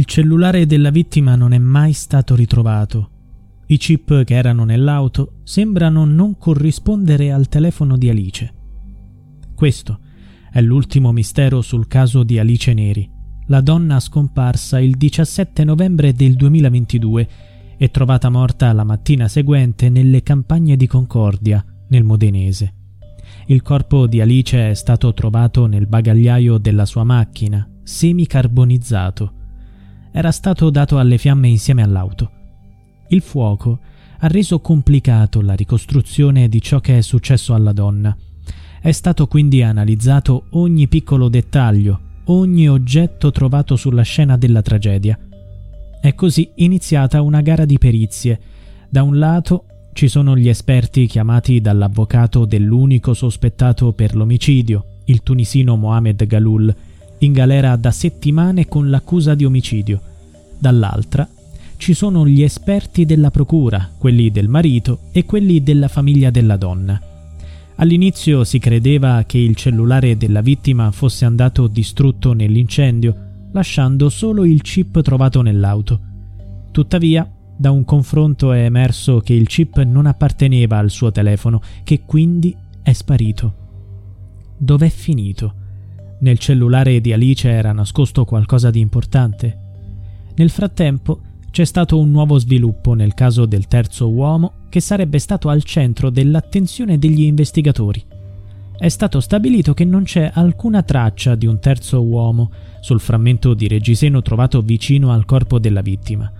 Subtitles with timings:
[0.00, 3.10] Il cellulare della vittima non è mai stato ritrovato.
[3.66, 8.54] I chip che erano nell'auto sembrano non corrispondere al telefono di Alice.
[9.54, 9.98] Questo
[10.50, 13.10] è l'ultimo mistero sul caso di Alice Neri,
[13.48, 17.28] la donna scomparsa il 17 novembre del 2022
[17.76, 22.74] e trovata morta la mattina seguente nelle campagne di Concordia, nel Modenese.
[23.48, 29.34] Il corpo di Alice è stato trovato nel bagagliaio della sua macchina, semicarbonizzato
[30.12, 32.30] era stato dato alle fiamme insieme all'auto.
[33.08, 33.78] Il fuoco
[34.18, 38.16] ha reso complicato la ricostruzione di ciò che è successo alla donna.
[38.80, 45.18] È stato quindi analizzato ogni piccolo dettaglio, ogni oggetto trovato sulla scena della tragedia.
[46.00, 48.40] È così iniziata una gara di perizie.
[48.88, 55.76] Da un lato ci sono gli esperti chiamati dall'avvocato dell'unico sospettato per l'omicidio, il tunisino
[55.76, 56.74] Mohamed Galul,
[57.18, 60.00] in galera da settimane con l'accusa di omicidio.
[60.60, 61.26] Dall'altra
[61.78, 67.00] ci sono gli esperti della procura, quelli del marito e quelli della famiglia della donna.
[67.76, 74.60] All'inizio si credeva che il cellulare della vittima fosse andato distrutto nell'incendio, lasciando solo il
[74.60, 76.00] chip trovato nell'auto.
[76.70, 82.02] Tuttavia, da un confronto è emerso che il chip non apparteneva al suo telefono, che
[82.04, 83.54] quindi è sparito.
[84.58, 85.54] Dov'è finito?
[86.20, 89.69] Nel cellulare di Alice era nascosto qualcosa di importante.
[90.40, 95.50] Nel frattempo c'è stato un nuovo sviluppo nel caso del terzo uomo che sarebbe stato
[95.50, 98.02] al centro dell'attenzione degli investigatori.
[98.78, 102.50] È stato stabilito che non c'è alcuna traccia di un terzo uomo
[102.80, 106.32] sul frammento di reggiseno trovato vicino al corpo della vittima.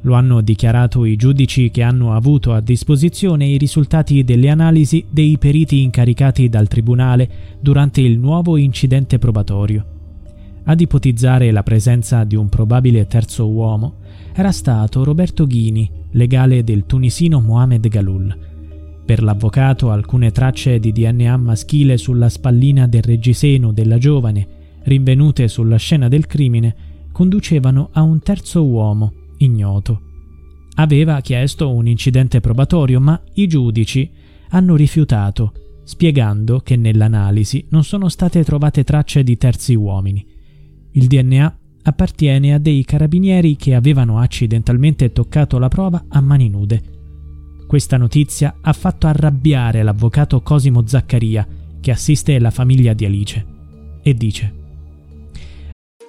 [0.00, 5.36] Lo hanno dichiarato i giudici che hanno avuto a disposizione i risultati delle analisi dei
[5.36, 7.28] periti incaricati dal tribunale
[7.60, 9.93] durante il nuovo incidente probatorio.
[10.66, 13.96] Ad ipotizzare la presenza di un probabile terzo uomo
[14.34, 18.38] era stato Roberto Ghini, legale del tunisino Mohamed Galul.
[19.04, 24.46] Per l'avvocato alcune tracce di DNA maschile sulla spallina del reggiseno della giovane,
[24.84, 26.74] rinvenute sulla scena del crimine,
[27.12, 30.00] conducevano a un terzo uomo, ignoto.
[30.76, 34.10] Aveva chiesto un incidente probatorio, ma i giudici
[34.48, 35.52] hanno rifiutato,
[35.84, 40.32] spiegando che nell'analisi non sono state trovate tracce di terzi uomini.
[40.96, 46.82] Il DNA appartiene a dei carabinieri che avevano accidentalmente toccato la prova a mani nude.
[47.66, 51.46] Questa notizia ha fatto arrabbiare l'avvocato Cosimo Zaccaria,
[51.80, 53.46] che assiste la famiglia di Alice,
[54.02, 54.54] e dice: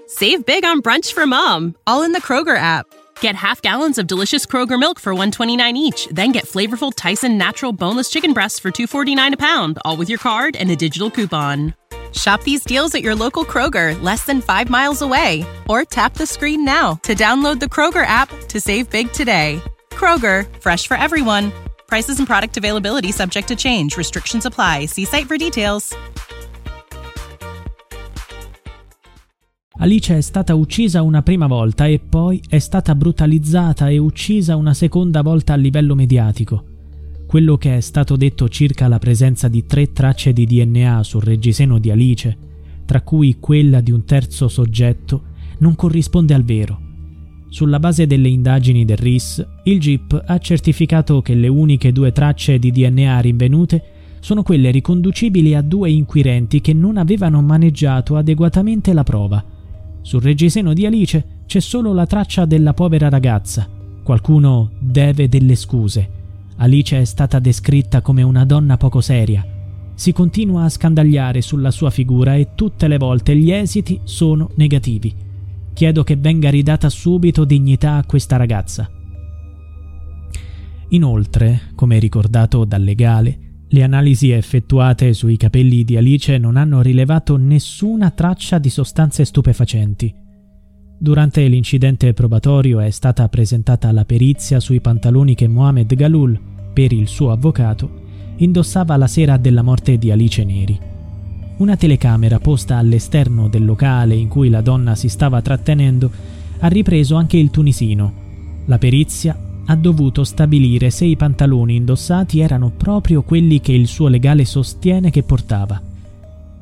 [0.05, 2.85] Save big on brunch for mom, all in the Kroger app.
[3.21, 7.73] Get half gallons of delicious Kroger milk for 129 each, then get flavorful Tyson natural
[7.73, 11.73] boneless chicken breasts for 249 a pound, all with your card and a digital coupon.
[12.15, 16.25] Shop these deals at your local Kroger, less than 5 miles away, or tap the
[16.25, 19.61] screen now to download the Kroger app to save big today.
[19.91, 21.51] Kroger, fresh for everyone.
[21.87, 23.97] Prices and product availability subject to change.
[23.97, 24.87] Restrictions apply.
[24.87, 25.95] See site for details.
[29.77, 34.73] Alice è stata uccisa una prima volta e poi è stata brutalizzata e uccisa una
[34.73, 36.74] seconda volta a livello mediatico.
[37.27, 41.79] Quello che è stato detto circa la presenza di tre tracce di DNA sul reggiseno
[41.79, 42.37] di Alice,
[42.85, 45.23] tra cui quella di un terzo soggetto,
[45.59, 46.79] non corrisponde al vero.
[47.49, 52.59] Sulla base delle indagini del RIS, il GIP ha certificato che le uniche due tracce
[52.59, 53.83] di DNA rinvenute
[54.19, 59.43] sono quelle riconducibili a due inquirenti che non avevano maneggiato adeguatamente la prova.
[60.01, 63.69] Sul reggiseno di Alice c'è solo la traccia della povera ragazza.
[64.03, 66.09] Qualcuno deve delle scuse.
[66.57, 69.45] Alice è stata descritta come una donna poco seria.
[69.93, 75.13] Si continua a scandagliare sulla sua figura e tutte le volte gli esiti sono negativi.
[75.73, 78.89] Chiedo che venga ridata subito dignità a questa ragazza.
[80.89, 87.35] Inoltre, come ricordato dal legale, le analisi effettuate sui capelli di Alice non hanno rilevato
[87.35, 90.23] nessuna traccia di sostanze stupefacenti.
[90.97, 96.39] Durante l'incidente probatorio è stata presentata la perizia sui pantaloni che Mohamed Galul,
[96.71, 98.03] per il suo avvocato,
[98.37, 100.79] indossava la sera della morte di Alice Neri.
[101.57, 106.09] Una telecamera posta all'esterno del locale in cui la donna si stava trattenendo
[106.59, 108.13] ha ripreso anche il tunisino.
[108.65, 114.07] La perizia ha dovuto stabilire se i pantaloni indossati erano proprio quelli che il suo
[114.07, 115.93] legale sostiene che portava.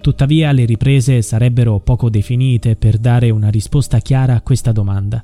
[0.03, 5.23] Tuttavia le riprese sarebbero poco definite per dare una risposta chiara a questa domanda.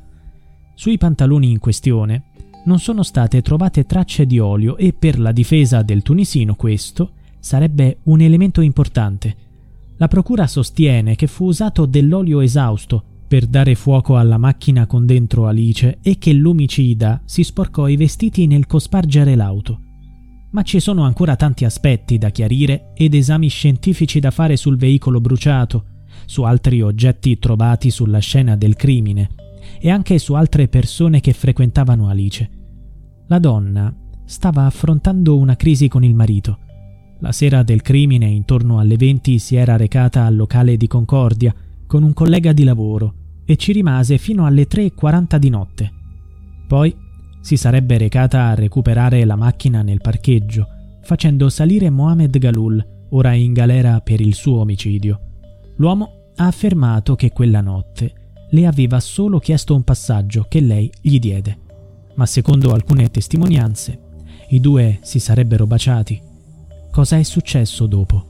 [0.73, 2.27] Sui pantaloni in questione
[2.63, 7.97] non sono state trovate tracce di olio e per la difesa del tunisino questo sarebbe
[8.03, 9.35] un elemento importante.
[9.97, 15.47] La procura sostiene che fu usato dell'olio esausto per dare fuoco alla macchina con dentro
[15.47, 19.88] Alice e che l'omicida si sporcò i vestiti nel cospargere l'auto.
[20.51, 25.21] Ma ci sono ancora tanti aspetti da chiarire ed esami scientifici da fare sul veicolo
[25.21, 25.85] bruciato,
[26.25, 29.29] su altri oggetti trovati sulla scena del crimine
[29.79, 32.49] e anche su altre persone che frequentavano Alice.
[33.27, 33.93] La donna
[34.25, 36.57] stava affrontando una crisi con il marito.
[37.19, 41.53] La sera del crimine, intorno alle 20, si era recata al locale di Concordia
[41.85, 43.13] con un collega di lavoro
[43.45, 45.91] e ci rimase fino alle 3.40 di notte.
[46.67, 46.95] Poi
[47.49, 50.67] si sarebbe recata a recuperare la macchina nel parcheggio,
[51.01, 55.19] facendo salire Mohamed Galul, ora in galera per il suo omicidio.
[55.77, 61.17] L'uomo ha affermato che quella notte le aveva solo chiesto un passaggio che lei gli
[61.17, 61.57] diede.
[62.17, 63.99] Ma secondo alcune testimonianze,
[64.49, 66.21] i due si sarebbero baciati.
[66.91, 68.25] Cosa è successo dopo?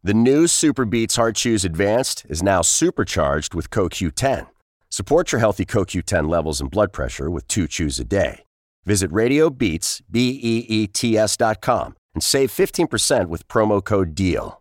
[0.00, 4.46] The new Super Beats Heart Chews Advanced is now supercharged with CoQ10.
[4.92, 8.42] Support your healthy CoQ10 levels and blood pressure with two chews a day.
[8.84, 14.60] Visit RadioBeats, B-E-E-T-S dot com and save 15% with promo code DEAL.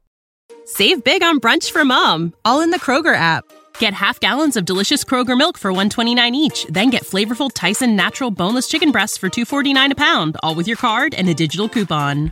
[0.63, 3.43] Save big on brunch for mom, all in the Kroger app.
[3.79, 8.31] Get half gallons of delicious Kroger milk for 129 each, then get flavorful Tyson natural
[8.31, 12.31] boneless chicken breasts for 249 a pound, all with your card and a digital coupon.